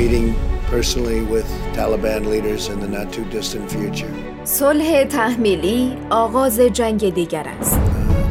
meeting 0.00 0.34
personally 0.72 1.20
with 1.34 1.48
Taliban 1.78 2.22
leaders 2.32 2.62
in 2.72 2.76
the 2.84 2.90
not 2.96 3.06
too 3.16 3.26
distant 3.36 3.66
future. 3.70 4.12
صلح 4.44 5.04
تحمیلی 5.04 5.96
آغاز 6.10 6.60
جنگ 6.60 7.14
دیگر 7.14 7.46
است. 7.60 7.78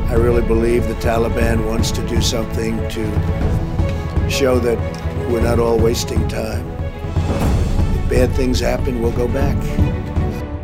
I 0.10 0.14
really 0.14 0.46
believe 0.54 0.82
the 0.94 1.00
Taliban 1.08 1.58
wants 1.72 1.92
to 1.98 2.02
do 2.14 2.20
something 2.22 2.74
to 2.96 3.04
show 4.40 4.56
that 4.68 4.80
we're 5.30 5.48
not 5.52 5.60
all 5.66 5.78
wasting 5.88 6.24
time. 6.28 6.66
If 7.96 8.10
bad 8.14 8.30
things 8.40 8.60
happen, 8.60 8.94
we'll 9.02 9.20
go 9.24 9.28
back. 9.28 9.58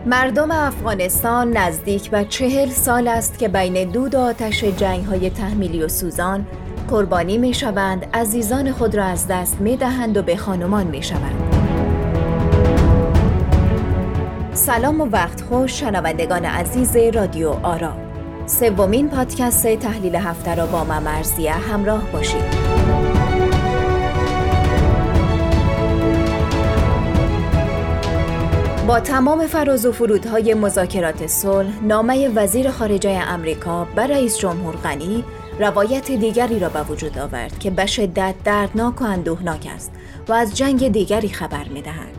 مردم 0.06 0.52
افغانستان 0.52 1.58
نزدیک 1.58 2.10
به 2.10 2.26
چهل 2.26 2.70
سال 2.70 3.08
است 3.08 3.40
که 3.40 3.48
بین 3.48 3.92
دود 3.92 4.16
و 4.16 4.20
آتش 4.20 4.64
جنگ 4.64 5.06
های 5.06 5.30
تحمیلی 5.30 5.84
و 5.84 5.88
سوزان 5.88 6.46
قربانی 6.88 7.38
می 7.38 7.54
شوند 7.54 8.06
عزیزان 8.14 8.72
خود 8.72 8.96
را 8.96 9.04
از 9.04 9.28
دست 9.28 9.62
می 9.62 9.78
دهند 9.78 10.18
و 10.18 10.22
به 10.22 10.36
خانمان 10.38 10.88
می 10.88 11.04
شوند. 11.04 11.56
سلام 14.54 15.02
و 15.02 15.06
وقت 15.06 15.42
خوش 15.42 15.80
شنوندگان 15.80 16.46
عزیز 16.46 16.98
رادیو 16.98 17.50
آرا 17.50 17.94
سومین 18.46 19.10
پادکست 19.10 19.68
تحلیل 19.68 20.16
هفته 20.16 20.56
را 20.56 20.66
با 20.66 20.84
من 20.84 21.04
مرزیه 21.04 21.52
همراه 21.52 22.12
باشید 22.12 22.76
با 28.88 29.00
تمام 29.00 29.48
فراز 29.48 29.86
و 29.86 29.92
فرودهای 29.92 30.54
مذاکرات 30.54 31.28
صلح 31.28 31.84
نامه 31.84 32.30
وزیر 32.30 32.72
خارجه 32.72 33.24
امریکا 33.28 33.88
بر 33.96 34.08
رئیس 34.08 34.38
جمهور 34.38 34.76
غنی 34.76 35.24
روایت 35.60 36.12
دیگری 36.12 36.60
را 36.60 36.70
به 36.70 36.84
وجود 36.84 37.18
آورد 37.18 37.60
که 37.60 37.70
به 37.70 37.86
شدت 37.86 38.36
دردناک 38.44 39.02
و 39.02 39.04
اندوهناک 39.04 39.68
است 39.76 39.92
و 40.28 40.34
از 40.34 40.58
جنگ 40.58 40.92
دیگری 40.92 41.30
خبر 41.30 41.68
می‌دهد. 41.68 42.16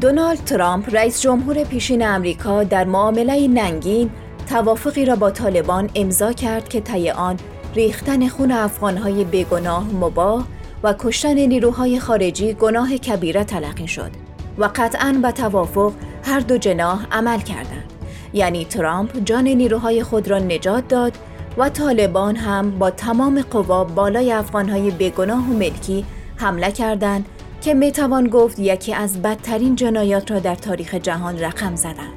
دونالد 0.00 0.44
ترامپ 0.44 0.94
رئیس 0.94 1.20
جمهور 1.20 1.64
پیشین 1.64 2.06
امریکا 2.06 2.64
در 2.64 2.84
معامله 2.84 3.48
ننگین 3.48 4.10
توافقی 4.48 5.04
را 5.04 5.16
با 5.16 5.30
طالبان 5.30 5.90
امضا 5.94 6.32
کرد 6.32 6.68
که 6.68 6.80
طی 6.80 7.10
آن 7.10 7.36
ریختن 7.74 8.28
خون 8.28 8.52
افغانهای 8.52 9.24
بیگناه 9.24 9.84
مباه 9.94 10.46
و 10.82 10.94
کشتن 10.98 11.34
نیروهای 11.34 12.00
خارجی 12.00 12.52
گناه 12.52 12.98
کبیره 12.98 13.44
تلقی 13.44 13.88
شد 13.88 14.10
و 14.58 14.70
قطعا 14.74 15.18
به 15.22 15.32
توافق 15.32 15.92
هر 16.24 16.40
دو 16.40 16.58
جناح 16.58 17.06
عمل 17.12 17.40
کردند. 17.40 17.92
یعنی 18.34 18.64
ترامپ 18.64 19.24
جان 19.24 19.48
نیروهای 19.48 20.02
خود 20.02 20.28
را 20.28 20.38
نجات 20.38 20.88
داد 20.88 21.12
و 21.56 21.68
طالبان 21.68 22.36
هم 22.36 22.78
با 22.78 22.90
تمام 22.90 23.42
قوا 23.42 23.84
بالای 23.84 24.32
افغانهای 24.32 24.90
بیگناه 24.90 25.50
و 25.50 25.52
ملکی 25.52 26.04
حمله 26.36 26.72
کردند 26.72 27.26
که 27.60 27.74
می‌توان 27.74 28.28
گفت 28.28 28.58
یکی 28.58 28.94
از 28.94 29.22
بدترین 29.22 29.76
جنایات 29.76 30.30
را 30.30 30.38
در 30.38 30.54
تاریخ 30.54 30.94
جهان 30.94 31.38
رقم 31.38 31.76
زدند. 31.76 32.12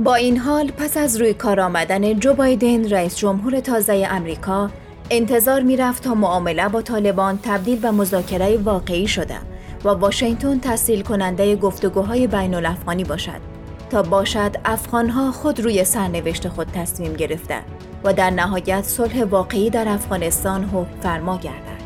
با 0.00 0.14
این 0.14 0.36
حال 0.36 0.70
پس 0.70 0.96
از 0.96 1.16
روی 1.16 1.34
کار 1.34 1.60
آمدن 1.60 2.14
جو 2.14 2.34
بایدن 2.34 2.90
رئیس 2.90 3.16
جمهور 3.16 3.60
تازه 3.60 4.08
امریکا 4.10 4.70
انتظار 5.10 5.62
می‌رفت 5.62 6.04
تا 6.04 6.14
معامله 6.14 6.68
با 6.68 6.82
طالبان 6.82 7.38
تبدیل 7.42 7.78
به 7.78 7.90
مذاکره 7.90 8.56
واقعی 8.56 9.08
شده 9.08 9.36
و 9.84 9.88
واشنگتن 9.88 10.58
تسهیل 10.60 11.02
کننده 11.02 11.56
گفتگوهای 11.56 12.26
بین 12.26 12.54
الافغانی 12.54 13.04
باشد 13.04 13.47
تا 13.90 14.02
باشد 14.02 14.56
افغانها 14.64 15.32
خود 15.32 15.60
روی 15.60 15.84
سرنوشت 15.84 16.48
خود 16.48 16.66
تصمیم 16.66 17.12
گرفته 17.12 17.58
و 18.04 18.12
در 18.12 18.30
نهایت 18.30 18.84
صلح 18.84 19.24
واقعی 19.24 19.70
در 19.70 19.88
افغانستان 19.88 20.64
حکم 20.64 21.00
فرما 21.02 21.36
گردد. 21.38 21.78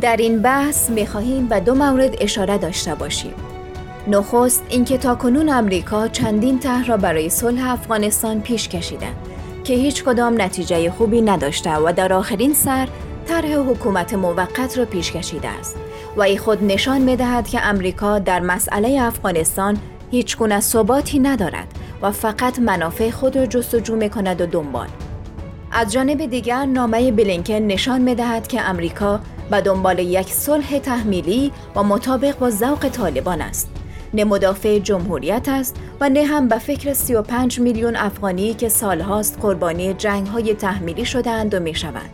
در 0.00 0.16
این 0.16 0.42
بحث 0.42 0.90
می 0.90 1.06
خواهیم 1.06 1.46
به 1.46 1.60
دو 1.60 1.74
مورد 1.74 2.16
اشاره 2.20 2.58
داشته 2.58 2.94
باشیم. 2.94 3.34
نخست 4.08 4.64
اینکه 4.68 4.98
تاکنون 4.98 5.48
امریکا 5.48 6.08
چندین 6.08 6.58
طرح 6.58 6.86
را 6.86 6.96
برای 6.96 7.28
صلح 7.28 7.70
افغانستان 7.70 8.40
پیش 8.40 8.68
کشیده 8.68 9.08
که 9.64 9.74
هیچ 9.74 10.04
کدام 10.04 10.42
نتیجه 10.42 10.90
خوبی 10.90 11.20
نداشته 11.20 11.76
و 11.76 11.92
در 11.96 12.12
آخرین 12.12 12.54
سر 12.54 12.88
طرح 13.26 13.52
حکومت 13.52 14.14
موقت 14.14 14.78
را 14.78 14.84
پیش 14.84 15.12
کشیده 15.12 15.48
است 15.48 15.76
و 16.16 16.22
ای 16.22 16.38
خود 16.38 16.64
نشان 16.64 17.00
می 17.00 17.16
دهد 17.16 17.48
که 17.48 17.66
امریکا 17.66 18.18
در 18.18 18.40
مسئله 18.40 19.02
افغانستان 19.02 19.78
هیچ 20.10 20.36
گونه 20.36 20.60
ثباتی 20.60 21.18
ندارد 21.18 21.68
و 22.02 22.12
فقط 22.12 22.58
منافع 22.58 23.10
خود 23.10 23.36
را 23.36 23.46
جستجو 23.46 23.96
می 23.96 24.10
کند 24.10 24.40
و 24.40 24.46
دنبال. 24.46 24.88
از 25.72 25.92
جانب 25.92 26.26
دیگر 26.26 26.64
نامه 26.64 27.12
بلینکن 27.12 27.54
نشان 27.54 28.00
می 28.00 28.14
دهد 28.14 28.48
که 28.48 28.60
امریکا 28.60 29.20
و 29.50 29.62
دنبال 29.62 29.98
یک 29.98 30.32
صلح 30.32 30.78
تحمیلی 30.78 31.52
و 31.76 31.82
مطابق 31.82 32.38
با 32.38 32.50
ذوق 32.50 32.88
طالبان 32.88 33.40
است. 33.40 33.70
نه 34.14 34.24
مدافع 34.24 34.78
جمهوریت 34.78 35.48
است 35.48 35.76
و 36.00 36.08
نه 36.08 36.24
هم 36.24 36.48
به 36.48 36.58
فکر 36.58 36.92
35 36.92 37.60
میلیون 37.60 37.96
افغانی 37.96 38.54
که 38.54 38.68
سالهاست 38.68 39.38
قربانی 39.40 39.94
جنگ 39.94 40.26
های 40.26 40.54
تحمیلی 40.54 41.04
شدهاند 41.04 41.54
و 41.54 41.60
می 41.60 41.74
شوند. 41.74 42.10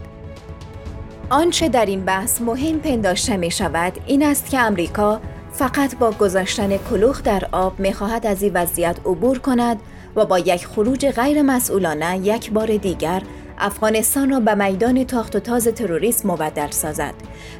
آنچه 1.30 1.68
در 1.68 1.86
این 1.86 2.04
بحث 2.04 2.40
مهم 2.40 2.78
پنداشته 2.78 3.36
می 3.36 3.50
شود 3.50 3.92
این 4.06 4.22
است 4.22 4.50
که 4.50 4.58
امریکا 4.58 5.20
فقط 5.56 5.98
با 5.98 6.10
گذاشتن 6.10 6.76
کلوخ 6.76 7.22
در 7.22 7.42
آب 7.52 7.80
می 7.80 7.92
خواهد 7.92 8.26
از 8.26 8.42
این 8.42 8.52
وضعیت 8.52 8.96
عبور 9.06 9.38
کند 9.38 9.80
و 10.16 10.26
با 10.26 10.38
یک 10.38 10.66
خروج 10.66 11.06
غیر 11.06 11.42
مسئولانه 11.42 12.18
یک 12.18 12.52
بار 12.52 12.76
دیگر 12.76 13.22
افغانستان 13.58 14.30
را 14.30 14.40
به 14.40 14.54
میدان 14.54 15.04
تاخت 15.04 15.36
و 15.36 15.40
تاز 15.40 15.68
تروریسم 15.68 16.30
مبدل 16.30 16.70
سازد 16.70 17.14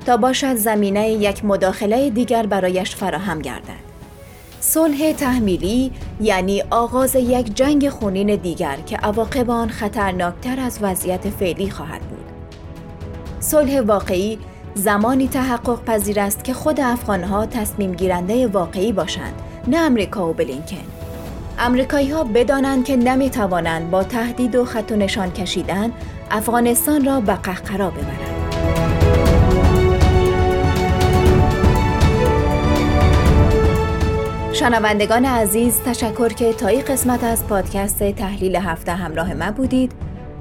تا 0.06 0.16
باشد 0.16 0.55
زمینه 0.55 1.10
یک 1.10 1.44
مداخله 1.44 2.10
دیگر 2.10 2.47
برایش 2.47 2.97
فراهم 2.97 3.43
گردد. 3.43 3.94
صلح 4.61 5.12
تحمیلی 5.12 5.93
یعنی 6.21 6.62
آغاز 6.71 7.15
یک 7.15 7.55
جنگ 7.55 7.88
خونین 7.88 8.37
دیگر 8.37 8.76
که 8.87 8.97
عواقب 8.97 9.50
آن 9.50 9.69
خطرناکتر 9.69 10.61
از 10.61 10.78
وضعیت 10.82 11.31
فعلی 11.31 11.71
خواهد 11.71 12.00
بود. 12.00 12.25
صلح 13.41 13.81
واقعی 13.81 14.38
زمانی 14.75 15.29
تحقق 15.29 15.85
پذیر 15.85 16.21
است 16.21 16.45
که 16.45 16.55
خود 16.55 16.81
افغانها 16.81 17.47
تصمیم 17.47 17.95
گیرنده 17.95 18.47
واقعی 18.47 18.93
باشند 18.93 19.35
نه 19.67 19.77
امریکا 19.77 20.29
و 20.29 20.33
بلینکن 20.33 20.85
امریکایی 21.59 22.11
ها 22.11 22.25
بدانند 22.25 22.85
که 22.85 22.97
نمی 22.97 23.31
توانند 23.31 23.91
با 23.91 24.03
تهدید 24.03 24.57
و 24.57 24.65
خط 24.65 24.93
و 24.93 24.97
نشان 24.97 25.31
کشیدن 25.31 25.93
افغانستان 26.31 27.05
را 27.05 27.21
به 27.21 27.35
قهقرا 27.35 27.91
ببرند. 27.91 28.35
شنوندگان 34.53 35.25
عزیز 35.25 35.81
تشکر 35.81 36.29
که 36.29 36.53
تا 36.53 36.67
این 36.67 36.83
قسمت 36.83 37.25
از 37.25 37.47
پادکست 37.47 38.03
تحلیل 38.03 38.56
هفته 38.56 38.93
همراه 38.93 39.35
ما 39.35 39.51
بودید. 39.51 39.93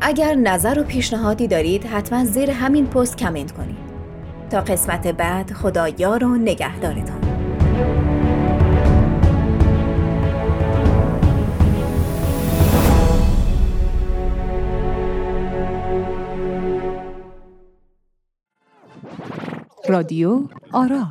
اگر 0.02 0.36
نظر 0.36 0.80
و 0.80 0.84
پیشنهادی 0.84 1.48
دارید 1.48 1.86
حتما 1.86 2.26
زیر 2.26 2.52
همین 2.52 2.88
پست 2.88 3.24
کامنت 3.24 3.52
کنید. 3.52 3.83
تا 4.54 4.62
قسمت 4.62 5.08
بعد 5.08 5.54
خدا 5.54 5.88
یار 5.88 6.24
و 6.24 6.36
نگهدارتان. 6.36 7.20
رادیو 19.90 20.44
آرا 20.72 21.08